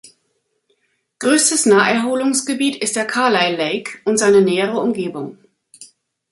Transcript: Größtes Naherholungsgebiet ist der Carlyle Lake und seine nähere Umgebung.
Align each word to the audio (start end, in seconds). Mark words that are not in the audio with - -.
Größtes 1.19 1.67
Naherholungsgebiet 1.67 2.75
ist 2.77 2.95
der 2.95 3.05
Carlyle 3.05 3.55
Lake 3.55 3.99
und 4.03 4.17
seine 4.17 4.41
nähere 4.41 4.79
Umgebung. 4.81 5.37